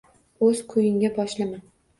O’z 0.47 0.63
ko’yingga 0.73 1.13
boshlama. 1.21 1.65